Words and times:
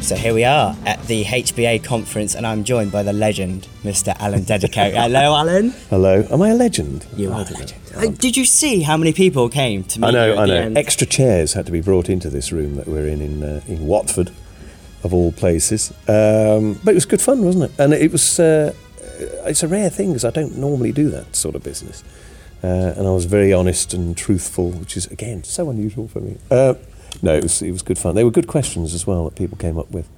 So 0.00 0.16
here 0.16 0.34
we 0.34 0.44
are 0.44 0.76
at 0.84 1.02
the 1.04 1.24
HBA 1.24 1.82
conference, 1.82 2.34
and 2.34 2.46
I'm 2.46 2.62
joined 2.62 2.92
by 2.92 3.02
the 3.02 3.14
legend, 3.14 3.66
Mr. 3.82 4.14
Alan 4.20 4.44
Dedicoat. 4.44 4.92
Hello, 4.94 5.34
Alan. 5.34 5.70
Hello. 5.88 6.26
Am 6.30 6.42
I 6.42 6.50
a 6.50 6.54
legend? 6.54 7.06
You 7.16 7.32
are 7.32 7.42
the 7.42 7.54
legend. 7.54 7.80
Uh, 7.96 8.08
Did 8.08 8.36
you 8.36 8.44
see 8.44 8.82
how 8.82 8.98
many 8.98 9.14
people 9.14 9.48
came 9.48 9.82
to 9.84 10.00
meet 10.00 10.08
I 10.08 10.10
know, 10.10 10.34
you 10.34 10.38
I 10.38 10.44
know. 10.44 10.54
end? 10.56 10.76
Extra 10.76 11.06
chairs 11.06 11.54
had 11.54 11.64
to 11.66 11.72
be 11.72 11.80
brought 11.80 12.10
into 12.10 12.28
this 12.28 12.52
room 12.52 12.76
that 12.76 12.86
we're 12.86 13.08
in 13.08 13.22
in, 13.22 13.42
uh, 13.42 13.62
in 13.66 13.86
Watford, 13.86 14.30
of 15.04 15.14
all 15.14 15.32
places. 15.32 15.90
Um, 16.06 16.78
but 16.84 16.90
it 16.90 16.96
was 16.96 17.06
good 17.06 17.22
fun, 17.22 17.42
wasn't 17.42 17.64
it? 17.64 17.80
And 17.80 17.94
it 17.94 18.12
was. 18.12 18.38
Uh, 18.38 18.74
it's 19.46 19.62
a 19.62 19.68
rare 19.68 19.88
thing 19.88 20.08
because 20.08 20.24
I 20.26 20.30
don't 20.30 20.58
normally 20.58 20.92
do 20.92 21.08
that 21.10 21.34
sort 21.34 21.54
of 21.54 21.62
business. 21.62 22.04
Uh, 22.64 22.94
and 22.96 23.06
I 23.06 23.10
was 23.10 23.26
very 23.26 23.52
honest 23.52 23.92
and 23.92 24.16
truthful, 24.16 24.70
which 24.70 24.96
is 24.96 25.06
again 25.08 25.44
so 25.44 25.68
unusual 25.68 26.08
for 26.08 26.20
me. 26.20 26.38
Uh, 26.50 26.72
no, 27.20 27.34
it 27.34 27.42
was 27.42 27.60
it 27.60 27.70
was 27.70 27.82
good 27.82 27.98
fun. 27.98 28.14
They 28.14 28.24
were 28.24 28.30
good 28.30 28.46
questions 28.46 28.94
as 28.94 29.06
well 29.06 29.26
that 29.26 29.36
people 29.36 29.58
came 29.58 29.78
up 29.78 29.90
with. 29.90 30.08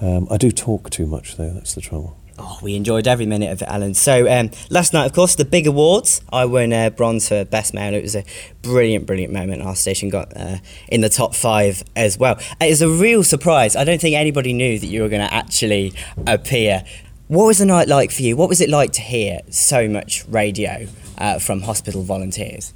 Um, 0.00 0.28
I 0.30 0.36
do 0.36 0.52
talk 0.52 0.90
too 0.90 1.06
much 1.06 1.36
though. 1.36 1.50
That's 1.50 1.74
the 1.74 1.80
trouble. 1.80 2.16
Oh, 2.38 2.58
we 2.62 2.76
enjoyed 2.76 3.08
every 3.08 3.26
minute 3.26 3.50
of 3.50 3.62
it, 3.62 3.68
Alan. 3.68 3.94
So 3.94 4.30
um, 4.30 4.52
last 4.70 4.92
night, 4.92 5.06
of 5.06 5.12
course, 5.12 5.34
the 5.34 5.44
big 5.44 5.66
awards. 5.66 6.22
I 6.32 6.44
won 6.44 6.72
uh, 6.72 6.90
bronze 6.90 7.28
for 7.28 7.44
best 7.44 7.74
male. 7.74 7.94
It 7.94 8.02
was 8.02 8.14
a 8.14 8.24
brilliant, 8.62 9.04
brilliant 9.04 9.32
moment. 9.32 9.62
Our 9.62 9.74
station 9.74 10.08
got 10.08 10.36
uh, 10.36 10.58
in 10.88 11.00
the 11.00 11.08
top 11.08 11.34
five 11.34 11.82
as 11.96 12.16
well. 12.16 12.38
It 12.60 12.70
was 12.70 12.80
a 12.80 12.88
real 12.88 13.24
surprise. 13.24 13.74
I 13.74 13.82
don't 13.82 14.00
think 14.00 14.14
anybody 14.14 14.52
knew 14.52 14.78
that 14.78 14.86
you 14.86 15.02
were 15.02 15.08
going 15.08 15.26
to 15.26 15.34
actually 15.34 15.94
appear. 16.28 16.84
What 17.32 17.46
was 17.46 17.56
the 17.56 17.64
night 17.64 17.88
like 17.88 18.10
for 18.10 18.20
you? 18.20 18.36
What 18.36 18.50
was 18.50 18.60
it 18.60 18.68
like 18.68 18.92
to 18.92 19.00
hear 19.00 19.40
so 19.48 19.88
much 19.88 20.22
radio 20.28 20.86
uh, 21.16 21.38
from 21.38 21.62
hospital 21.62 22.02
volunteers? 22.02 22.74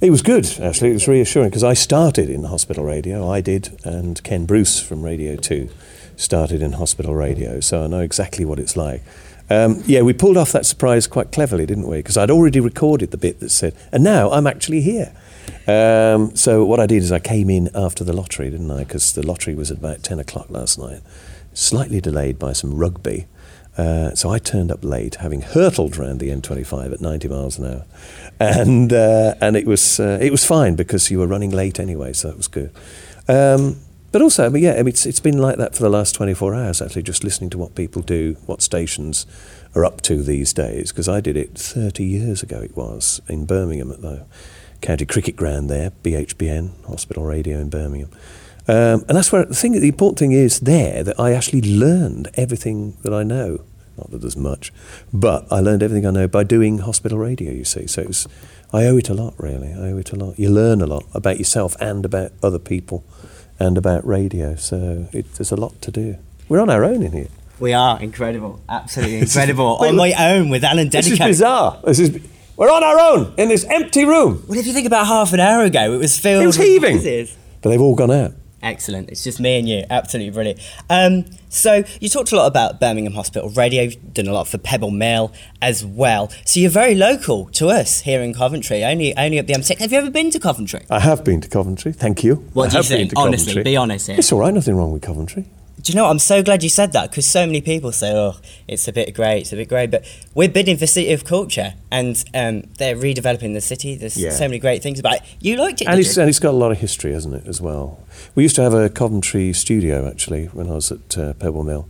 It 0.00 0.08
was 0.08 0.22
good, 0.22 0.46
actually. 0.58 0.88
It 0.88 0.94
was 0.94 1.06
reassuring 1.06 1.50
because 1.50 1.62
I 1.62 1.74
started 1.74 2.30
in 2.30 2.44
hospital 2.44 2.82
radio. 2.82 3.28
I 3.28 3.42
did, 3.42 3.78
and 3.84 4.24
Ken 4.24 4.46
Bruce 4.46 4.80
from 4.80 5.02
Radio 5.02 5.36
2 5.36 5.68
started 6.16 6.62
in 6.62 6.72
hospital 6.72 7.14
radio, 7.14 7.60
so 7.60 7.84
I 7.84 7.86
know 7.86 8.00
exactly 8.00 8.46
what 8.46 8.58
it's 8.58 8.74
like. 8.74 9.02
Um, 9.50 9.82
yeah, 9.84 10.00
we 10.00 10.14
pulled 10.14 10.38
off 10.38 10.50
that 10.52 10.64
surprise 10.64 11.06
quite 11.06 11.30
cleverly, 11.30 11.66
didn't 11.66 11.86
we? 11.86 11.98
Because 11.98 12.16
I'd 12.16 12.30
already 12.30 12.60
recorded 12.60 13.10
the 13.10 13.18
bit 13.18 13.40
that 13.40 13.50
said, 13.50 13.74
and 13.92 14.02
now 14.02 14.30
I'm 14.30 14.46
actually 14.46 14.80
here. 14.80 15.14
Um, 15.66 16.34
so 16.34 16.64
what 16.64 16.80
I 16.80 16.86
did 16.86 17.02
is 17.02 17.12
I 17.12 17.18
came 17.18 17.50
in 17.50 17.68
after 17.74 18.02
the 18.02 18.14
lottery, 18.14 18.48
didn't 18.48 18.70
I? 18.70 18.84
Because 18.84 19.12
the 19.12 19.26
lottery 19.26 19.54
was 19.54 19.70
at 19.70 19.76
about 19.76 20.02
10 20.02 20.20
o'clock 20.20 20.48
last 20.48 20.78
night, 20.78 21.02
slightly 21.52 22.00
delayed 22.00 22.38
by 22.38 22.54
some 22.54 22.72
rugby. 22.72 23.26
Uh, 23.76 24.14
so 24.14 24.30
I 24.30 24.38
turned 24.38 24.70
up 24.70 24.84
late, 24.84 25.16
having 25.16 25.42
hurtled 25.42 25.96
round 25.96 26.20
the 26.20 26.30
M25 26.30 26.92
at 26.92 27.00
90 27.00 27.28
miles 27.28 27.58
an 27.58 27.66
hour, 27.66 27.84
and 28.38 28.92
uh, 28.92 29.34
and 29.40 29.56
it 29.56 29.66
was 29.66 29.98
uh, 29.98 30.18
it 30.20 30.30
was 30.30 30.44
fine 30.44 30.76
because 30.76 31.10
you 31.10 31.18
were 31.18 31.26
running 31.26 31.50
late 31.50 31.80
anyway, 31.80 32.12
so 32.12 32.28
that 32.28 32.36
was 32.36 32.48
good. 32.48 32.70
Um, 33.26 33.76
but 34.12 34.22
also, 34.22 34.46
I 34.46 34.48
mean, 34.48 34.62
yeah, 34.62 34.74
I 34.74 34.76
mean, 34.76 34.88
it's 34.88 35.06
it's 35.06 35.18
been 35.18 35.38
like 35.38 35.56
that 35.56 35.74
for 35.74 35.82
the 35.82 35.90
last 35.90 36.14
24 36.14 36.54
hours. 36.54 36.80
Actually, 36.80 37.02
just 37.02 37.24
listening 37.24 37.50
to 37.50 37.58
what 37.58 37.74
people 37.74 38.00
do, 38.00 38.36
what 38.46 38.62
stations 38.62 39.26
are 39.74 39.84
up 39.84 40.02
to 40.02 40.22
these 40.22 40.52
days. 40.52 40.92
Because 40.92 41.08
I 41.08 41.20
did 41.20 41.36
it 41.36 41.58
30 41.58 42.04
years 42.04 42.40
ago. 42.40 42.60
It 42.60 42.76
was 42.76 43.20
in 43.28 43.44
Birmingham 43.44 43.90
at 43.90 44.02
the 44.02 44.24
county 44.82 45.04
cricket 45.04 45.34
ground 45.34 45.68
there, 45.68 45.90
BHBN 46.04 46.84
Hospital 46.86 47.24
Radio 47.24 47.58
in 47.58 47.70
Birmingham. 47.70 48.10
Um, 48.66 49.04
and 49.08 49.16
that's 49.16 49.30
where 49.30 49.44
the 49.44 49.54
thing. 49.54 49.72
The 49.72 49.88
important 49.88 50.18
thing 50.18 50.32
is 50.32 50.60
there 50.60 51.02
that 51.04 51.18
I 51.20 51.32
actually 51.32 51.60
learned 51.62 52.28
everything 52.34 52.96
that 53.02 53.12
I 53.12 53.22
know. 53.22 53.60
Not 53.96 54.10
that 54.10 54.22
there's 54.22 54.36
much, 54.36 54.72
but 55.12 55.46
I 55.52 55.60
learned 55.60 55.82
everything 55.82 56.06
I 56.06 56.10
know 56.10 56.26
by 56.26 56.42
doing 56.44 56.78
hospital 56.78 57.18
radio. 57.18 57.52
You 57.52 57.64
see, 57.64 57.86
so 57.86 58.00
it 58.02 58.08
was, 58.08 58.26
I 58.72 58.86
owe 58.86 58.96
it 58.96 59.08
a 59.08 59.14
lot. 59.14 59.34
Really, 59.38 59.72
I 59.72 59.90
owe 59.92 59.98
it 59.98 60.12
a 60.12 60.16
lot. 60.16 60.38
You 60.38 60.50
learn 60.50 60.80
a 60.80 60.86
lot 60.86 61.04
about 61.14 61.38
yourself 61.38 61.76
and 61.80 62.04
about 62.04 62.32
other 62.42 62.58
people, 62.58 63.04
and 63.58 63.76
about 63.78 64.04
radio. 64.06 64.56
So 64.56 65.08
it, 65.12 65.32
there's 65.34 65.52
a 65.52 65.56
lot 65.56 65.80
to 65.82 65.90
do. 65.90 66.16
We're 66.48 66.60
on 66.60 66.70
our 66.70 66.84
own 66.84 67.02
in 67.02 67.12
here. 67.12 67.28
We 67.60 67.72
are 67.72 68.00
incredible, 68.02 68.60
absolutely 68.68 69.18
incredible. 69.20 69.76
On 69.80 69.94
my 69.94 70.12
own 70.18 70.48
with 70.48 70.64
Alan 70.64 70.88
This 70.88 71.08
is 71.08 71.18
bizarre. 71.18 71.78
This 71.84 72.00
is. 72.00 72.18
We're 72.56 72.70
on 72.70 72.82
our 72.82 72.98
own 72.98 73.34
in 73.36 73.48
this 73.48 73.64
empty 73.64 74.04
room, 74.04 74.44
Well, 74.48 74.58
if 74.58 74.66
you 74.66 74.72
think 74.72 74.86
about 74.86 75.06
half 75.06 75.32
an 75.32 75.40
hour 75.40 75.64
ago, 75.64 75.92
it 75.92 75.98
was 75.98 76.18
filled 76.18 76.42
It 76.44 76.46
was 76.46 76.56
with 76.58 76.66
heaving. 76.68 77.28
but 77.62 77.70
they've 77.70 77.80
all 77.80 77.94
gone 77.96 78.10
out. 78.12 78.32
Excellent. 78.64 79.10
It's 79.10 79.22
just 79.22 79.38
me 79.38 79.58
and 79.58 79.68
you. 79.68 79.84
Absolutely 79.90 80.30
brilliant. 80.32 80.58
Um, 80.88 81.26
so 81.48 81.84
you 82.00 82.08
talked 82.08 82.32
a 82.32 82.36
lot 82.36 82.46
about 82.46 82.80
Birmingham 82.80 83.12
Hospital 83.12 83.50
Radio. 83.50 83.82
You've 83.82 84.14
done 84.14 84.26
a 84.26 84.32
lot 84.32 84.48
for 84.48 84.58
Pebble 84.58 84.90
Mill 84.90 85.32
as 85.60 85.84
well. 85.84 86.30
So 86.46 86.60
you're 86.60 86.70
very 86.70 86.94
local 86.94 87.46
to 87.50 87.68
us 87.68 88.00
here 88.00 88.22
in 88.22 88.32
Coventry. 88.34 88.82
Only, 88.82 89.16
only 89.16 89.38
up 89.38 89.46
the 89.46 89.52
M6. 89.52 89.78
Have 89.78 89.92
you 89.92 89.98
ever 89.98 90.10
been 90.10 90.30
to 90.30 90.40
Coventry? 90.40 90.80
I 90.90 91.00
have 91.00 91.22
been 91.24 91.40
to 91.42 91.48
Coventry. 91.48 91.92
Thank 91.92 92.24
you. 92.24 92.36
What 92.54 92.68
I 92.68 92.70
do 92.70 92.76
you 92.78 92.82
think? 92.84 93.10
to 93.10 93.18
Honestly, 93.18 93.52
Coventry. 93.52 93.62
be 93.72 93.76
honest 93.76 94.06
here. 94.06 94.16
It's 94.18 94.32
all 94.32 94.40
right. 94.40 94.52
Nothing 94.54 94.76
wrong 94.76 94.92
with 94.92 95.02
Coventry. 95.02 95.44
Do 95.84 95.92
you 95.92 95.96
know? 95.98 96.04
what? 96.04 96.10
I'm 96.12 96.18
so 96.18 96.42
glad 96.42 96.62
you 96.62 96.70
said 96.70 96.92
that 96.92 97.10
because 97.10 97.26
so 97.26 97.44
many 97.44 97.60
people 97.60 97.92
say, 97.92 98.10
"Oh, 98.10 98.36
it's 98.66 98.88
a 98.88 98.92
bit 98.92 99.14
grey, 99.14 99.40
it's 99.40 99.52
a 99.52 99.56
bit 99.56 99.68
grey," 99.68 99.86
but 99.86 100.02
we're 100.34 100.48
bidding 100.48 100.78
for 100.78 100.86
City 100.86 101.12
of 101.12 101.24
Culture, 101.24 101.74
and 101.90 102.24
um, 102.32 102.62
they're 102.78 102.96
redeveloping 102.96 103.52
the 103.52 103.60
city. 103.60 103.94
There's 103.94 104.16
Yeah. 104.16 104.30
so 104.30 104.44
many 104.48 104.58
great 104.58 104.82
things 104.82 104.98
about 104.98 105.16
it. 105.16 105.22
You 105.40 105.56
liked 105.56 105.82
it, 105.82 105.88
And 105.88 105.96
did 105.98 106.06
it's, 106.06 106.16
you? 106.16 106.22
and 106.22 106.30
it's 106.30 106.38
got 106.38 106.52
a 106.54 106.56
lot 106.56 106.72
of 106.72 106.78
history, 106.78 107.12
hasn't 107.12 107.34
it, 107.34 107.46
as 107.46 107.60
well? 107.60 108.00
We 108.34 108.42
used 108.44 108.56
to 108.56 108.62
have 108.62 108.72
a 108.72 108.88
Coventry 108.88 109.52
studio, 109.52 110.08
actually, 110.08 110.46
when 110.46 110.70
I 110.70 110.74
was 110.74 110.90
at 110.90 111.18
uh, 111.18 111.34
Pebble 111.34 111.64
Mill. 111.64 111.86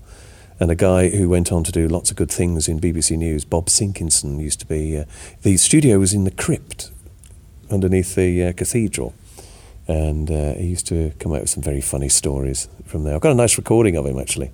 And 0.58 0.70
a 0.72 0.76
guy 0.76 1.10
who 1.10 1.28
went 1.28 1.52
on 1.52 1.62
to 1.64 1.70
do 1.72 1.86
lots 1.86 2.10
of 2.10 2.16
good 2.16 2.30
things 2.32 2.66
in 2.68 2.80
BBC 2.80 3.16
News, 3.16 3.44
Bob 3.44 3.66
Sinkinson, 3.66 4.40
used 4.40 4.58
to 4.60 4.66
be. 4.66 4.96
Uh, 4.98 5.04
the 5.42 5.56
studio 5.56 5.98
was 6.00 6.12
in 6.12 6.24
the 6.24 6.30
crypt 6.32 6.90
underneath 7.70 8.14
the 8.16 8.42
uh, 8.44 8.52
cathedral. 8.52 9.14
And 9.86 10.30
uh, 10.30 10.54
he 10.54 10.66
used 10.66 10.86
to 10.88 11.12
come 11.18 11.32
out 11.32 11.40
with 11.42 11.50
some 11.50 11.62
very 11.62 11.80
funny 11.80 12.08
stories 12.08 12.68
from 12.86 13.04
there. 13.04 13.14
I've 13.14 13.20
got 13.20 13.32
a 13.32 13.34
nice 13.34 13.58
recording 13.58 13.96
of 13.96 14.06
him, 14.06 14.18
actually, 14.18 14.50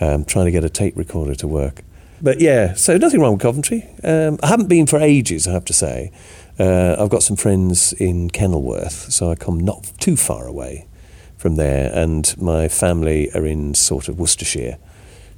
um, 0.00 0.24
trying 0.24 0.46
to 0.46 0.50
get 0.50 0.64
a 0.64 0.68
tape 0.68 0.96
recorder 0.96 1.34
to 1.36 1.48
work. 1.48 1.82
But 2.20 2.40
yeah, 2.40 2.74
so 2.74 2.96
nothing 2.96 3.20
wrong 3.20 3.34
with 3.34 3.42
Coventry. 3.42 3.88
Um, 4.02 4.38
I 4.42 4.48
haven't 4.48 4.68
been 4.68 4.86
for 4.86 4.98
ages, 4.98 5.46
I 5.46 5.52
have 5.52 5.64
to 5.66 5.72
say. 5.72 6.10
Uh, 6.58 6.96
I've 6.98 7.10
got 7.10 7.22
some 7.22 7.36
friends 7.36 7.92
in 7.92 8.30
Kenilworth, 8.30 9.12
so 9.12 9.30
I 9.30 9.34
come 9.34 9.60
not 9.60 9.92
too 10.00 10.16
far 10.16 10.46
away 10.46 10.86
from 11.36 11.56
there, 11.56 11.92
and 11.94 12.34
my 12.40 12.68
family 12.68 13.30
are 13.34 13.44
in 13.44 13.74
sort 13.74 14.08
of 14.08 14.18
Worcestershire. 14.18 14.78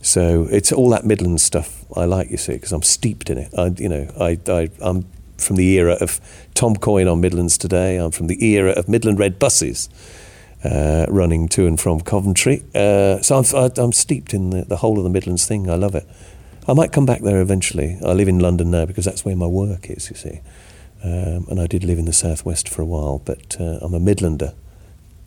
So 0.03 0.47
it's 0.53 0.71
all 0.71 0.91
that 0.91 1.05
Midlands 1.05 1.43
stuff 1.43 1.85
I 1.97 2.05
like, 2.05 2.31
you 2.31 2.37
see, 2.37 2.53
because 2.53 2.73
I'm 2.73 2.83
steeped 2.83 3.29
in 3.29 3.39
it. 3.39 3.53
I, 3.59 3.67
you 3.77 3.89
know, 3.89 4.09
I, 4.21 4.39
I, 4.47 4.71
I'm 4.81 5.07
from 5.39 5.57
the 5.57 5.69
era 5.79 5.97
of 6.01 6.21
Tom 6.55 6.77
Coyne 6.77 7.09
on 7.09 7.21
Midlands 7.21 7.59
today. 7.59 7.97
I'm 7.97 8.11
from 8.11 8.27
the 8.27 8.45
era 8.45 8.71
of 8.73 8.89
Midland 8.89 9.19
Red 9.19 9.39
buses 9.39 9.89
uh, 10.65 11.07
running 11.09 11.49
to 11.49 11.67
and 11.67 11.79
from 11.79 12.01
Coventry. 12.01 12.65
Uh, 12.75 13.21
so 13.23 13.39
I'm, 13.39 13.73
I'm 13.77 13.93
steeped 13.93 14.35
in 14.35 14.51
the, 14.51 14.63
the 14.65 14.77
whole 14.77 14.99
of 14.99 15.05
the 15.05 15.11
Midlands 15.11 15.47
thing. 15.47 15.71
I 15.71 15.75
love 15.75 15.95
it. 15.95 16.07
I 16.69 16.75
might 16.75 16.93
come 16.93 17.07
back 17.07 17.23
there 17.23 17.41
eventually. 17.41 17.99
I 18.05 18.13
live 18.13 18.29
in 18.29 18.41
London 18.41 18.71
now 18.71 18.87
because 18.87 19.05
that's 19.05 19.25
where 19.25 19.37
my 19.37 19.47
work 19.47 19.89
is, 19.89 20.11
you 20.11 20.17
see. 20.17 20.41
Um, 21.05 21.47
and 21.49 21.61
I 21.61 21.67
did 21.67 21.85
live 21.85 21.99
in 21.99 22.07
the 22.07 22.13
southwest 22.13 22.69
for 22.69 22.83
a 22.83 22.87
while, 22.87 23.21
but 23.25 23.57
uh, 23.61 23.79
I'm 23.83 23.95
a 23.95 24.01
Midlander, 24.01 24.55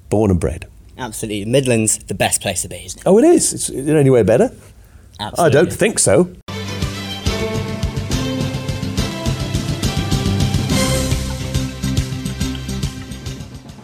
born 0.10 0.32
and 0.32 0.40
bred. 0.40 0.68
Absolutely, 0.98 1.46
Midlands, 1.46 2.00
the 2.00 2.14
best 2.14 2.42
place 2.42 2.64
to 2.64 2.68
be, 2.68 2.84
isn't 2.84 3.00
it? 3.00 3.08
Oh, 3.08 3.18
it 3.18 3.24
is. 3.24 3.54
It's, 3.54 3.70
is 3.70 3.88
it 3.88 3.96
anywhere 3.96 4.26
better? 4.26 4.52
Absolutely. 5.20 5.46
I 5.46 5.50
don't 5.50 5.72
think 5.72 6.00
so. 6.00 6.34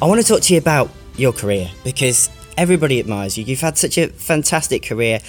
I 0.01 0.07
want 0.07 0.19
to 0.19 0.27
talk 0.27 0.41
to 0.41 0.53
you 0.53 0.59
about 0.59 0.89
your 1.15 1.31
career 1.31 1.71
because 1.85 2.29
everybody 2.57 2.99
admires 2.99 3.37
you. 3.37 3.45
You've 3.45 3.61
had 3.61 3.77
such 3.77 3.97
a 3.97 4.09
fantastic 4.09 4.83
career 4.83 5.19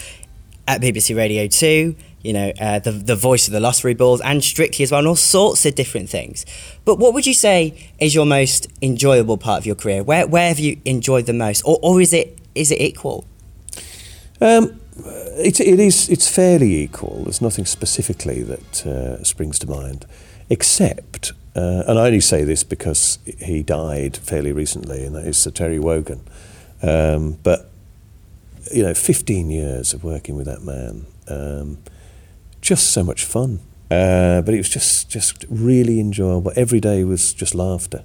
at 0.66 0.80
BBC 0.80 1.16
Radio 1.16 1.46
2, 1.46 1.94
you 2.22 2.32
know, 2.32 2.52
uh, 2.60 2.80
the, 2.80 2.90
the 2.90 3.14
voice 3.14 3.46
of 3.46 3.52
the 3.52 3.60
Lottery 3.60 3.94
Balls 3.94 4.20
and 4.22 4.42
Strictly 4.42 4.82
as 4.82 4.90
well, 4.90 4.98
and 4.98 5.06
all 5.06 5.14
sorts 5.14 5.64
of 5.64 5.76
different 5.76 6.10
things. 6.10 6.44
But 6.84 6.98
what 6.98 7.14
would 7.14 7.26
you 7.26 7.34
say 7.34 7.90
is 8.00 8.12
your 8.12 8.26
most 8.26 8.66
enjoyable 8.82 9.38
part 9.38 9.60
of 9.60 9.66
your 9.66 9.76
career? 9.76 10.02
Where, 10.02 10.26
where 10.26 10.48
have 10.48 10.58
you 10.58 10.80
enjoyed 10.84 11.26
the 11.26 11.32
most? 11.32 11.62
Or, 11.62 11.78
or 11.80 12.00
is, 12.00 12.12
it, 12.12 12.36
is 12.56 12.72
it 12.72 12.80
equal? 12.80 13.24
Um, 14.40 14.80
it, 14.96 15.60
it 15.60 15.78
is. 15.78 16.08
It's 16.08 16.28
fairly 16.28 16.82
equal. 16.82 17.22
There's 17.22 17.40
nothing 17.40 17.66
specifically 17.66 18.42
that 18.42 18.84
uh, 18.84 19.22
springs 19.22 19.60
to 19.60 19.68
mind, 19.68 20.06
except, 20.50 21.32
uh, 21.56 21.84
and 21.88 21.98
I 21.98 22.06
only 22.06 22.20
say 22.20 22.44
this 22.44 22.62
because 22.62 23.18
he 23.38 23.62
died 23.62 24.14
fairly 24.16 24.52
recently, 24.52 25.04
and 25.04 25.14
that 25.14 25.26
is 25.26 25.38
Sir 25.38 25.50
Terry 25.50 25.78
Wogan. 25.78 26.20
Um, 26.82 27.38
but 27.42 27.70
you 28.72 28.82
know, 28.82 28.92
15 28.92 29.48
years 29.48 29.94
of 29.94 30.04
working 30.04 30.36
with 30.36 30.44
that 30.46 30.62
man, 30.62 31.06
um, 31.28 31.78
just 32.60 32.90
so 32.90 33.02
much 33.02 33.24
fun. 33.24 33.60
Uh, 33.90 34.42
but 34.42 34.52
it 34.52 34.58
was 34.58 34.68
just 34.68 35.08
just 35.08 35.46
really 35.48 35.98
enjoyable. 35.98 36.52
Every 36.56 36.80
day 36.80 37.04
was 37.04 37.32
just 37.32 37.54
laughter, 37.54 38.04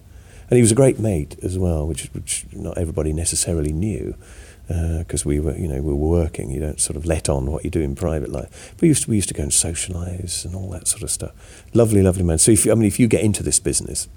and 0.49 0.55
he 0.55 0.61
was 0.61 0.71
a 0.71 0.75
great 0.75 0.99
mate 0.99 1.35
as 1.41 1.57
well, 1.59 1.85
which 1.85 2.05
which 2.13 2.45
not 2.53 2.77
everybody 2.77 3.11
necessarily 3.11 3.73
knew 3.73 4.15
because 4.99 5.25
we 5.25 5.39
were, 5.39 5.57
you 5.57 5.67
know, 5.67 5.81
we 5.81 5.93
were 5.93 5.95
working. 6.21 6.49
You 6.49 6.61
don't 6.61 6.79
sort 6.79 6.97
of 6.97 7.05
let 7.05 7.27
on 7.29 7.51
what 7.51 7.63
you 7.63 7.69
do 7.69 7.81
in 7.81 7.95
private 7.95 8.31
life. 8.31 8.71
But 8.75 8.81
we 8.81 8.87
used 8.89 9.03
to, 9.03 9.09
we 9.09 9.15
used 9.17 9.29
to 9.29 9.33
go 9.33 9.43
and 9.43 9.51
socialise 9.51 10.45
and 10.45 10.55
all 10.55 10.69
that 10.71 10.87
sort 10.87 11.03
of 11.03 11.11
stuff. 11.11 11.33
Lovely, 11.73 12.01
lovely 12.01 12.23
man. 12.23 12.37
So 12.37 12.51
if 12.51 12.65
you, 12.65 12.71
I 12.71 12.75
mean, 12.75 12.87
if 12.87 12.99
you 12.99 13.07
get 13.07 13.21
into 13.21 13.43
this 13.43 13.59
business, 13.59 14.07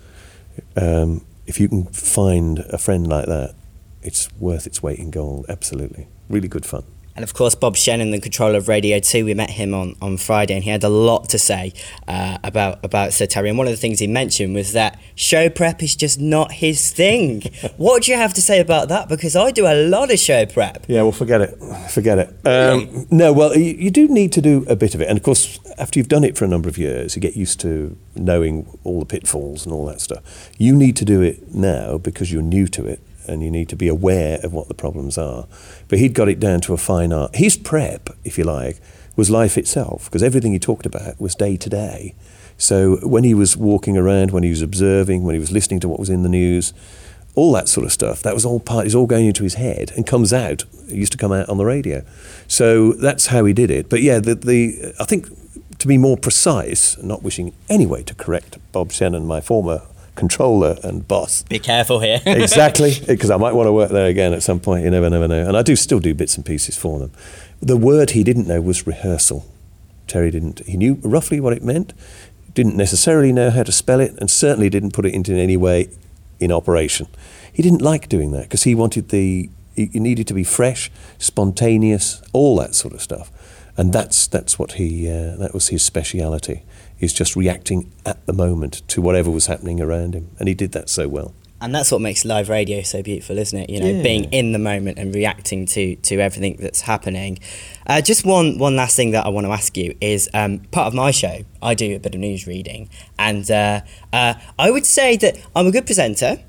Um, 0.77 1.23
if 1.47 1.59
you 1.59 1.69
can 1.69 1.85
find 1.93 2.61
a 2.71 2.79
friend 2.79 3.09
like 3.09 3.27
that, 3.27 3.55
it's 4.03 4.29
worth 4.39 4.67
its 4.67 4.83
weight 4.83 5.01
in 5.01 5.11
gold. 5.11 5.47
Absolutely, 5.49 6.07
really 6.29 6.49
good 6.49 6.65
fun. 6.65 6.85
And 7.17 7.23
of 7.23 7.33
course, 7.33 7.55
Bob 7.55 7.77
Shennan, 7.77 8.11
the 8.11 8.21
controller 8.21 8.59
of 8.59 8.67
Radio 8.67 8.99
2, 8.99 9.25
we 9.25 9.35
met 9.35 9.51
him 9.51 9.73
on, 9.73 9.95
on 10.03 10.17
Friday 10.17 10.55
and 10.55 10.65
he 10.65 10.71
had 10.71 10.83
a 10.83 10.89
lot 10.89 11.29
to 11.29 11.39
say 11.39 11.73
uh, 12.09 12.39
about, 12.43 12.85
about 12.85 13.13
Sir 13.13 13.27
Terry. 13.27 13.49
And 13.49 13.57
one 13.57 13.69
of 13.69 13.73
the 13.73 13.77
things 13.77 14.01
he 14.01 14.09
mentioned 14.09 14.55
was 14.55 14.73
that 14.73 14.99
show 15.15 15.49
prep 15.49 15.81
is 15.83 15.95
just 15.95 16.19
not 16.19 16.53
his 16.53 16.91
thing. 16.91 17.43
what 17.77 18.03
do 18.03 18.11
you 18.11 18.17
have 18.17 18.35
to 18.35 18.43
say 18.43 18.59
about 18.59 18.89
that? 18.89 19.09
Because 19.09 19.37
I 19.37 19.53
do 19.53 19.67
a 19.67 19.87
lot 19.89 20.13
of 20.13 20.19
show 20.19 20.45
prep. 20.45 20.87
Yeah, 20.89 21.03
well, 21.03 21.13
forget 21.13 21.41
it. 21.41 21.57
Forget 21.91 22.19
it. 22.19 22.47
Um, 22.47 23.07
no, 23.11 23.33
well, 23.33 23.57
you, 23.57 23.75
you 23.75 23.91
do 23.93 24.09
need 24.09 24.33
to 24.33 24.41
do 24.41 24.65
a 24.69 24.75
bit 24.75 24.97
of 24.97 25.01
it. 25.01 25.09
And 25.09 25.17
of 25.17 25.23
course, 25.23 25.61
after 25.79 26.01
you've 26.01 26.09
done 26.09 26.25
it 26.25 26.37
for 26.37 26.45
a 26.45 26.49
number 26.49 26.69
of 26.69 26.77
years, 26.79 27.15
you 27.15 27.23
get 27.23 27.37
used 27.37 27.61
to 27.61 27.97
knowing 28.17 28.79
all 28.83 28.99
the 28.99 29.07
pitfalls 29.07 29.65
and 29.65 29.73
all 29.73 29.87
that 29.87 30.01
stuff. 30.01 30.51
You 30.59 30.75
need 30.75 30.97
to 30.97 31.05
do 31.05 31.23
it 31.23 31.55
now 31.55 31.97
because 31.97 32.33
you're 32.33 32.43
new 32.43 32.67
to 32.69 32.87
it 32.87 33.01
and 33.27 33.43
you 33.43 33.51
need 33.51 33.69
to 33.71 33.77
be 33.77 33.89
aware 33.89 34.39
of 34.43 34.53
what 34.53 34.69
the 34.69 34.75
problems 34.75 35.19
are. 35.19 35.47
But 35.89 35.99
he'd 35.99 36.15
got 36.15 36.29
it 36.29 36.41
down 36.41 36.61
to 36.63 36.75
a 36.75 36.77
fine 36.77 37.13
art. 37.13 37.37
His 37.37 37.57
prep, 37.57 38.11
if 38.25 38.39
you 38.39 38.45
like, 38.45 38.81
was 39.17 39.31
life 39.31 39.57
itself 39.57 40.07
because 40.07 40.23
everything 40.23 40.53
he 40.53 40.59
talked 40.59 40.87
about 40.87 41.21
was 41.21 41.35
day 41.35 41.57
to 41.57 41.71
day. 41.71 42.15
So 42.57 42.97
when 43.07 43.25
he 43.25 43.35
was 43.35 43.57
walking 43.57 43.97
around, 43.97 44.31
when 44.31 44.43
he 44.43 44.51
was 44.51 44.63
observing, 44.63 45.25
when 45.25 45.35
he 45.35 45.41
was 45.41 45.53
listening 45.53 45.81
to 45.81 45.89
what 45.89 45.99
was 45.99 46.11
in 46.11 46.23
the 46.23 46.29
news, 46.29 46.73
all 47.35 47.53
that 47.53 47.69
sort 47.69 47.85
of 47.85 47.93
stuff, 47.93 48.23
that 48.23 48.35
was 48.35 48.45
all 48.45 48.61
part, 48.61 48.87
is 48.87 48.95
all 48.95 49.07
going 49.07 49.27
into 49.27 49.43
his 49.43 49.55
head 49.55 49.93
and 49.97 50.07
comes 50.07 50.33
out. 50.33 50.65
It 50.89 50.95
used 50.95 51.13
to 51.13 51.19
come 51.19 51.33
out 51.33 51.49
on 51.49 51.57
the 51.57 51.65
radio. 51.65 52.05
So 52.47 52.93
that's 52.93 53.27
how 53.27 53.45
he 53.45 53.53
did 53.53 53.71
it. 53.71 53.89
But 53.89 54.03
yeah, 54.03 54.21
the, 54.21 54.37
the 54.37 54.95
I 55.01 55.05
think 55.05 55.29
to 55.79 55.89
be 55.89 55.99
more 55.99 56.17
precise, 56.17 56.97
not 57.03 57.23
wishing 57.23 57.53
anyway 57.69 58.03
to 58.05 58.15
correct 58.15 58.59
Bob 58.73 58.91
Shennan, 58.91 59.27
my 59.27 59.41
former 59.41 59.83
controller 60.15 60.77
and 60.83 61.07
boss. 61.07 61.43
Be 61.45 61.59
careful 61.59 62.01
here. 62.01 62.21
exactly, 62.27 62.95
because 63.07 63.31
I 63.31 63.37
might 63.37 63.55
want 63.55 63.67
to 63.67 63.73
work 63.73 63.91
there 63.91 64.07
again 64.07 64.33
at 64.33 64.43
some 64.43 64.61
point. 64.61 64.85
You 64.85 64.91
never, 64.91 65.11
never 65.11 65.29
know. 65.29 65.47
And 65.47 65.57
I 65.57 65.63
do 65.63 65.77
still 65.77 66.01
do 66.01 66.15
bits 66.15 66.37
and 66.37 66.45
pieces 66.45 66.77
for 66.77 66.99
them. 66.99 67.13
The 67.61 67.77
word 67.77 68.11
he 68.11 68.25
didn't 68.25 68.47
know 68.47 68.61
was 68.61 68.87
rehearsal. 68.87 69.47
Terry 70.07 70.31
didn't. 70.31 70.61
He 70.67 70.77
knew 70.77 70.99
roughly 71.03 71.41
what 71.41 71.53
it 71.53 71.63
meant, 71.63 71.93
didn't 72.53 72.77
necessarily 72.77 73.33
know 73.33 73.51
how 73.51 73.63
to 73.63 73.73
spell 73.73 74.01
it, 74.01 74.15
and 74.19 74.31
certainly 74.31 74.69
didn't 74.69 74.93
put 74.93 75.07
it 75.07 75.15
into 75.15 75.33
any 75.33 75.57
way 75.57 75.89
in 76.41 76.53
operation. 76.53 77.07
He 77.53 77.63
didn't 77.63 77.83
like 77.83 78.09
doing 78.09 78.33
that 78.33 78.43
because 78.43 78.65
he 78.65 78.75
wanted 78.75 79.09
the. 79.09 79.51
He 79.77 79.99
needed 79.99 80.29
to 80.29 80.35
be 80.35 80.45
fresh, 80.45 80.89
spontaneous, 81.19 82.23
all 82.33 82.57
that 82.59 82.77
sort 82.77 82.95
of 82.95 83.03
stuff, 83.03 83.33
and 83.77 83.93
that's 83.93 84.27
that's 84.27 84.59
what 84.59 84.73
he. 84.73 85.09
Uh, 85.09 85.37
that 85.37 85.53
was 85.53 85.69
his 85.69 85.83
speciality. 85.83 86.63
He's 86.97 87.13
just 87.13 87.37
reacting 87.37 87.93
at 88.07 88.25
the 88.27 88.33
moment 88.33 88.83
to 88.89 89.03
whatever 89.03 89.31
was 89.31 89.47
happening 89.47 89.81
around 89.81 90.15
him. 90.15 90.31
And 90.39 90.49
he 90.49 90.55
did 90.55 90.73
that 90.73 90.89
so 90.89 91.09
well. 91.09 91.35
And 91.61 91.75
that's 91.75 91.91
what 91.91 92.01
makes 92.03 92.25
live 92.27 92.51
radio 92.51 92.83
so 92.83 93.03
beautiful, 93.03 93.39
isn't 93.39 93.59
it? 93.59 93.71
You 93.71 93.81
know, 93.81 93.91
Yeah. 93.91 94.03
being 94.03 94.25
in 94.33 94.53
the 94.53 94.59
moment 94.59 94.99
and 94.99 95.15
reacting 95.15 95.65
to 95.67 95.97
to 95.97 96.21
everything 96.21 96.57
that's 96.61 96.83
happening. 96.83 97.39
Uh, 97.87 98.03
just 98.03 98.27
one 98.27 98.59
one 98.59 98.77
last 98.77 98.97
thing 98.97 99.13
that 99.13 99.25
I 99.25 99.31
want 99.31 99.47
to 99.47 99.51
ask 99.53 99.75
you 99.77 99.95
is 100.01 100.29
um, 100.35 100.59
part 100.73 100.89
of 100.89 100.95
my 100.95 101.11
show. 101.11 101.39
I 101.63 101.75
do 101.75 101.95
a 101.97 101.99
bit 101.99 102.15
of 102.15 102.21
news 102.21 102.47
reading, 102.47 102.91
and 103.19 103.51
uh, 103.51 103.81
uh, 104.13 104.35
I 104.59 104.71
would 104.71 104.85
say 104.85 105.17
that 105.19 105.39
I'm 105.57 105.67
a 105.67 105.71
good 105.71 105.87
presenter. 105.87 106.41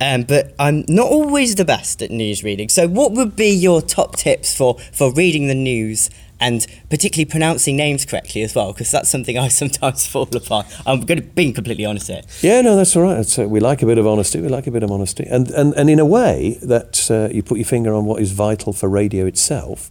Um, 0.00 0.24
but 0.24 0.54
I'm 0.58 0.84
not 0.88 1.06
always 1.06 1.54
the 1.54 1.64
best 1.64 2.02
at 2.02 2.10
news 2.10 2.42
reading. 2.42 2.68
So, 2.68 2.88
what 2.88 3.12
would 3.12 3.36
be 3.36 3.50
your 3.50 3.80
top 3.80 4.16
tips 4.16 4.54
for, 4.54 4.76
for 4.92 5.12
reading 5.12 5.46
the 5.46 5.54
news 5.54 6.10
and 6.40 6.66
particularly 6.90 7.24
pronouncing 7.24 7.76
names 7.76 8.04
correctly 8.04 8.42
as 8.42 8.54
well? 8.54 8.72
Because 8.72 8.90
that's 8.90 9.08
something 9.08 9.38
I 9.38 9.48
sometimes 9.62 10.06
fall 10.06 10.28
upon. 10.34 10.66
I'm 10.86 11.00
going 11.02 11.20
to 11.20 11.26
be 11.26 11.52
completely 11.52 11.84
honest 11.84 12.08
here. 12.08 12.22
Yeah, 12.40 12.60
no, 12.60 12.76
that's 12.76 12.94
all 12.96 13.02
right. 13.02 13.38
Uh, 13.38 13.48
we 13.48 13.60
like 13.60 13.82
a 13.82 13.86
bit 13.86 13.98
of 13.98 14.06
honesty. 14.06 14.40
We 14.40 14.48
like 14.48 14.66
a 14.66 14.70
bit 14.70 14.82
of 14.82 14.90
honesty. 14.90 15.26
And, 15.28 15.50
and, 15.50 15.74
and 15.74 15.88
in 15.88 15.98
a 15.98 16.06
way, 16.06 16.58
that 16.62 17.10
uh, 17.10 17.28
you 17.32 17.42
put 17.42 17.58
your 17.58 17.66
finger 17.66 17.94
on 17.94 18.04
what 18.04 18.20
is 18.20 18.32
vital 18.32 18.72
for 18.72 18.88
radio 18.88 19.26
itself, 19.26 19.90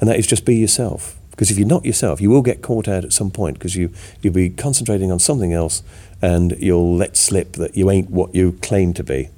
and 0.00 0.08
that 0.08 0.18
is 0.18 0.26
just 0.26 0.44
be 0.44 0.56
yourself. 0.56 1.18
Because 1.30 1.52
if 1.52 1.58
you're 1.58 1.68
not 1.68 1.84
yourself, 1.84 2.20
you 2.20 2.30
will 2.30 2.42
get 2.42 2.62
caught 2.62 2.88
out 2.88 3.04
at 3.04 3.12
some 3.12 3.30
point 3.30 3.58
because 3.58 3.76
you, 3.76 3.92
you'll 4.20 4.34
be 4.34 4.50
concentrating 4.50 5.12
on 5.12 5.20
something 5.20 5.52
else 5.52 5.84
and 6.20 6.56
you'll 6.58 6.96
let 6.96 7.16
slip 7.16 7.52
that 7.52 7.76
you 7.76 7.88
ain't 7.90 8.10
what 8.10 8.34
you 8.34 8.58
claim 8.60 8.92
to 8.94 9.04
be. 9.04 9.28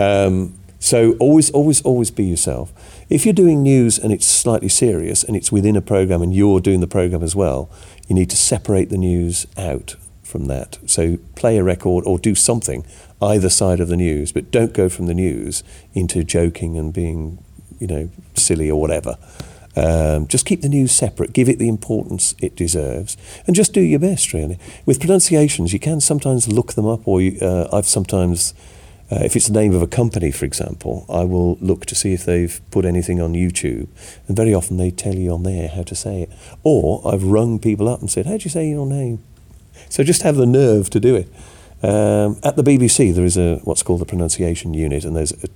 Um, 0.00 0.57
so 0.78 1.16
always, 1.18 1.50
always, 1.50 1.82
always 1.82 2.10
be 2.10 2.24
yourself. 2.24 2.72
If 3.08 3.24
you're 3.24 3.32
doing 3.32 3.62
news 3.62 3.98
and 3.98 4.12
it's 4.12 4.26
slightly 4.26 4.68
serious 4.68 5.24
and 5.24 5.36
it's 5.36 5.50
within 5.50 5.76
a 5.76 5.80
program 5.80 6.22
and 6.22 6.34
you're 6.34 6.60
doing 6.60 6.80
the 6.80 6.86
program 6.86 7.22
as 7.22 7.34
well, 7.34 7.70
you 8.06 8.14
need 8.14 8.30
to 8.30 8.36
separate 8.36 8.90
the 8.90 8.98
news 8.98 9.46
out 9.56 9.96
from 10.22 10.44
that. 10.46 10.78
So 10.86 11.18
play 11.34 11.58
a 11.58 11.64
record 11.64 12.04
or 12.06 12.18
do 12.18 12.34
something 12.34 12.86
either 13.20 13.48
side 13.48 13.80
of 13.80 13.88
the 13.88 13.96
news, 13.96 14.30
but 14.30 14.50
don't 14.50 14.72
go 14.72 14.88
from 14.88 15.06
the 15.06 15.14
news 15.14 15.64
into 15.94 16.22
joking 16.22 16.76
and 16.76 16.92
being, 16.92 17.42
you 17.78 17.86
know, 17.86 18.10
silly 18.34 18.70
or 18.70 18.80
whatever. 18.80 19.16
Um, 19.76 20.26
just 20.26 20.44
keep 20.44 20.62
the 20.62 20.68
news 20.68 20.92
separate, 20.92 21.32
give 21.32 21.48
it 21.48 21.58
the 21.58 21.68
importance 21.68 22.34
it 22.40 22.56
deserves, 22.56 23.16
and 23.46 23.54
just 23.54 23.72
do 23.72 23.80
your 23.80 24.00
best, 24.00 24.32
really. 24.32 24.58
With 24.86 24.98
pronunciations, 24.98 25.72
you 25.72 25.78
can 25.78 26.00
sometimes 26.00 26.48
look 26.48 26.72
them 26.72 26.86
up, 26.86 27.06
or 27.06 27.20
you, 27.20 27.38
uh, 27.40 27.68
I've 27.72 27.86
sometimes, 27.86 28.54
uh, 29.10 29.20
if 29.22 29.36
it's 29.36 29.46
the 29.48 29.52
name 29.52 29.74
of 29.74 29.80
a 29.80 29.86
company, 29.86 30.30
for 30.30 30.44
example, 30.44 31.06
I 31.08 31.24
will 31.24 31.56
look 31.60 31.86
to 31.86 31.94
see 31.94 32.12
if 32.12 32.24
they've 32.24 32.60
put 32.70 32.84
anything 32.84 33.20
on 33.20 33.32
YouTube, 33.32 33.88
and 34.26 34.36
very 34.36 34.52
often 34.52 34.76
they 34.76 34.90
tell 34.90 35.14
you 35.14 35.32
on 35.32 35.44
there 35.44 35.68
how 35.68 35.82
to 35.84 35.94
say 35.94 36.22
it. 36.22 36.32
Or 36.62 37.00
I've 37.10 37.24
rung 37.24 37.58
people 37.58 37.88
up 37.88 38.00
and 38.00 38.10
said, 38.10 38.26
How 38.26 38.36
do 38.36 38.44
you 38.44 38.50
say 38.50 38.68
your 38.68 38.86
name? 38.86 39.24
So 39.88 40.02
just 40.02 40.22
have 40.22 40.36
the 40.36 40.46
nerve 40.46 40.90
to 40.90 41.00
do 41.00 41.16
it. 41.16 41.28
Um, 41.82 42.38
at 42.42 42.56
the 42.56 42.62
BBC, 42.62 43.14
there 43.14 43.24
is 43.24 43.36
a 43.36 43.56
what's 43.64 43.82
called 43.82 44.00
the 44.00 44.06
pronunciation 44.06 44.74
unit, 44.74 45.04
and 45.04 45.16
there's 45.16 45.32
a, 45.32 45.48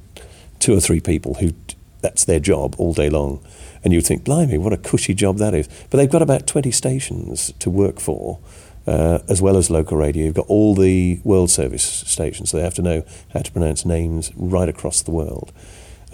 two 0.58 0.74
or 0.74 0.80
three 0.80 1.00
people 1.00 1.34
who 1.34 1.52
that's 2.00 2.24
their 2.24 2.40
job 2.40 2.74
all 2.78 2.92
day 2.92 3.08
long. 3.08 3.44
And 3.84 3.92
you 3.92 4.00
think, 4.00 4.24
blimey, 4.24 4.58
what 4.58 4.72
a 4.72 4.76
cushy 4.76 5.14
job 5.14 5.38
that 5.38 5.54
is. 5.54 5.68
But 5.90 5.98
they've 5.98 6.10
got 6.10 6.22
about 6.22 6.46
20 6.46 6.70
stations 6.70 7.52
to 7.58 7.70
work 7.70 7.98
for, 7.98 8.38
uh, 8.86 9.20
as 9.28 9.40
well 9.40 9.56
as 9.56 9.70
local 9.70 9.96
radio. 9.96 10.24
You've 10.24 10.34
got 10.34 10.46
all 10.48 10.74
the 10.74 11.20
World 11.24 11.50
Service 11.50 11.84
stations, 11.84 12.50
so 12.50 12.56
they 12.56 12.62
have 12.62 12.74
to 12.74 12.82
know 12.82 13.04
how 13.32 13.40
to 13.40 13.52
pronounce 13.52 13.84
names 13.84 14.32
right 14.36 14.68
across 14.68 15.02
the 15.02 15.10
world. 15.10 15.52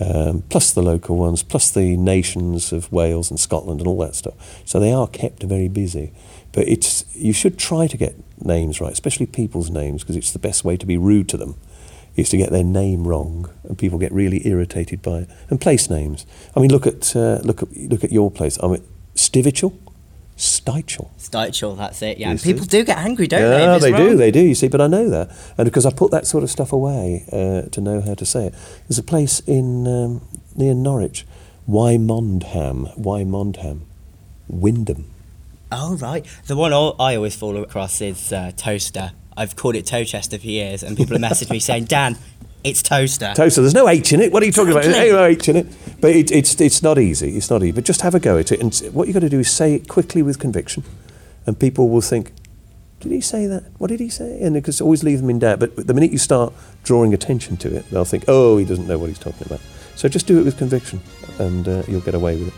Um, 0.00 0.42
plus 0.48 0.72
the 0.72 0.82
local 0.82 1.16
ones, 1.16 1.42
plus 1.42 1.72
the 1.72 1.96
nations 1.96 2.72
of 2.72 2.92
Wales 2.92 3.30
and 3.30 3.40
Scotland 3.40 3.80
and 3.80 3.88
all 3.88 3.98
that 3.98 4.14
stuff. 4.14 4.34
So 4.64 4.78
they 4.78 4.92
are 4.92 5.08
kept 5.08 5.42
very 5.42 5.66
busy. 5.66 6.12
But 6.52 6.68
it's 6.68 7.04
you 7.16 7.32
should 7.32 7.58
try 7.58 7.88
to 7.88 7.96
get 7.96 8.14
names 8.40 8.80
right, 8.80 8.92
especially 8.92 9.26
people's 9.26 9.70
names, 9.70 10.02
because 10.02 10.16
it's 10.16 10.32
the 10.32 10.38
best 10.38 10.64
way 10.64 10.76
to 10.76 10.86
be 10.86 10.96
rude 10.96 11.28
to 11.30 11.36
them 11.36 11.56
is 12.18 12.28
to 12.30 12.36
get 12.36 12.50
their 12.50 12.64
name 12.64 13.06
wrong, 13.06 13.48
and 13.62 13.78
people 13.78 13.96
get 13.96 14.12
really 14.12 14.46
irritated 14.46 15.00
by 15.02 15.18
it. 15.18 15.30
And 15.50 15.60
place 15.60 15.88
names. 15.88 16.26
I 16.56 16.60
mean, 16.60 16.70
look 16.70 16.86
at 16.86 17.14
uh, 17.14 17.38
look 17.42 17.62
at 17.62 17.76
look 17.76 18.02
at 18.02 18.12
your 18.12 18.30
place. 18.30 18.58
I 18.62 18.68
mean, 18.68 18.84
Stivichall, 19.14 19.76
Steichel. 20.38 21.08
Steichel, 21.18 21.76
that's 21.76 22.00
it. 22.00 22.18
Yeah, 22.18 22.36
people 22.36 22.64
do 22.64 22.84
get 22.84 22.96
angry, 22.96 23.26
don't 23.26 23.40
they? 23.40 23.60
Yeah, 23.60 23.78
they 23.78 23.90
do, 23.92 24.16
they 24.16 24.30
do. 24.30 24.40
You 24.40 24.54
see, 24.54 24.68
but 24.68 24.80
I 24.80 24.86
know 24.86 25.10
that, 25.10 25.30
and 25.58 25.64
because 25.64 25.84
I 25.84 25.90
put 25.90 26.12
that 26.12 26.28
sort 26.28 26.44
of 26.44 26.50
stuff 26.50 26.72
away 26.72 27.24
uh, 27.32 27.62
to 27.70 27.80
know 27.80 28.00
how 28.00 28.14
to 28.14 28.24
say 28.24 28.46
it. 28.46 28.54
There's 28.86 28.98
a 28.98 29.02
place 29.02 29.40
in 29.40 29.88
um, 29.88 30.20
near 30.54 30.74
Norwich, 30.74 31.26
Wymondham, 31.68 32.96
Wymondham, 32.96 33.80
Wyndham. 34.48 35.10
Oh 35.72 35.96
right, 35.96 36.24
the 36.46 36.54
one 36.54 36.72
I 36.72 37.16
always 37.16 37.34
fall 37.34 37.56
across 37.60 38.00
is 38.00 38.32
uh, 38.32 38.52
toaster. 38.56 39.10
I've 39.36 39.56
called 39.56 39.74
it 39.74 39.86
Toechester 39.86 40.40
for 40.40 40.46
years, 40.46 40.84
and 40.84 40.96
people 40.96 41.18
have 41.18 41.32
messaged 41.32 41.50
me 41.50 41.58
saying, 41.58 41.86
"Dan, 41.86 42.16
it's 42.64 42.82
toaster." 42.82 43.32
Toaster. 43.34 43.60
There's 43.60 43.74
no 43.74 43.88
H 43.88 44.12
in 44.12 44.20
it. 44.20 44.32
What 44.32 44.42
are 44.42 44.46
you 44.46 44.52
talking 44.52 44.72
about? 44.72 44.84
There's 44.84 45.12
no 45.12 45.24
H 45.24 45.48
in 45.48 45.56
it. 45.56 45.66
But 46.00 46.12
it, 46.14 46.30
it's 46.30 46.60
it's 46.60 46.82
not 46.82 46.98
easy. 46.98 47.36
It's 47.36 47.50
not 47.50 47.62
easy. 47.62 47.72
But 47.72 47.84
just 47.84 48.02
have 48.02 48.14
a 48.14 48.20
go 48.20 48.38
at 48.38 48.52
it. 48.52 48.60
And 48.60 48.74
what 48.94 49.06
you've 49.08 49.14
got 49.14 49.20
to 49.20 49.28
do 49.28 49.40
is 49.40 49.50
say 49.50 49.74
it 49.74 49.88
quickly 49.88 50.22
with 50.22 50.38
conviction, 50.38 50.84
and 51.46 51.58
people 51.58 51.88
will 51.88 52.00
think, 52.00 52.32
"Did 53.00 53.12
he 53.12 53.20
say 53.20 53.46
that? 53.46 53.64
What 53.78 53.88
did 53.88 54.00
he 54.00 54.08
say?" 54.08 54.40
And 54.40 54.54
because 54.54 54.80
always 54.80 55.02
leave 55.02 55.20
them 55.20 55.30
in 55.30 55.38
doubt. 55.38 55.58
But 55.60 55.86
the 55.86 55.94
minute 55.94 56.12
you 56.12 56.18
start 56.18 56.52
drawing 56.84 57.12
attention 57.14 57.56
to 57.58 57.74
it, 57.76 57.90
they'll 57.90 58.04
think, 58.04 58.24
"Oh, 58.28 58.58
he 58.58 58.64
doesn't 58.64 58.86
know 58.86 58.98
what 58.98 59.08
he's 59.08 59.18
talking 59.18 59.46
about." 59.46 59.60
So 59.94 60.08
just 60.08 60.26
do 60.26 60.38
it 60.38 60.44
with 60.44 60.56
conviction, 60.56 61.00
and 61.38 61.66
uh, 61.66 61.82
you'll 61.88 62.00
get 62.00 62.14
away 62.14 62.36
with 62.36 62.48
it. 62.48 62.54